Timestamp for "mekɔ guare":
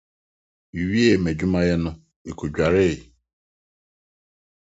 2.23-2.87